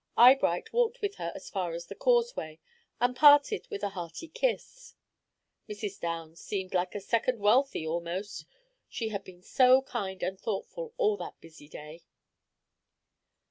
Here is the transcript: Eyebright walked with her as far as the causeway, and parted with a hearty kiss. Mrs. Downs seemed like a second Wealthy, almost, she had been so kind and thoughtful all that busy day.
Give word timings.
Eyebright 0.17 0.73
walked 0.73 0.99
with 1.01 1.17
her 1.17 1.31
as 1.35 1.51
far 1.51 1.73
as 1.73 1.85
the 1.85 1.93
causeway, 1.93 2.59
and 2.99 3.15
parted 3.15 3.67
with 3.69 3.83
a 3.83 3.89
hearty 3.89 4.27
kiss. 4.27 4.95
Mrs. 5.69 5.99
Downs 5.99 6.39
seemed 6.41 6.73
like 6.73 6.95
a 6.95 6.99
second 6.99 7.39
Wealthy, 7.39 7.85
almost, 7.85 8.47
she 8.89 9.09
had 9.09 9.23
been 9.23 9.43
so 9.43 9.83
kind 9.83 10.23
and 10.23 10.39
thoughtful 10.41 10.95
all 10.97 11.17
that 11.17 11.39
busy 11.39 11.69
day. 11.69 12.01